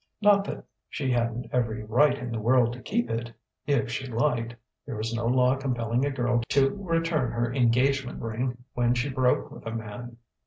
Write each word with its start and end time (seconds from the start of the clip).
Not 0.19 0.45
that 0.45 0.65
she 0.89 1.11
hadn't 1.11 1.45
every 1.53 1.83
right 1.83 2.17
in 2.17 2.31
the 2.31 2.39
world 2.39 2.73
to 2.73 2.81
keep 2.81 3.07
it, 3.07 3.31
if 3.67 3.87
she 3.91 4.07
liked: 4.07 4.55
there 4.83 4.95
was 4.95 5.13
no 5.13 5.27
law 5.27 5.55
compelling 5.57 6.07
a 6.07 6.09
girl 6.09 6.41
to 6.49 6.71
return 6.71 7.31
her 7.31 7.53
engagement 7.53 8.19
ring 8.19 8.57
when 8.73 8.95
she 8.95 9.09
broke 9.11 9.51
with 9.51 9.67
a 9.67 9.71
man. 9.71 10.17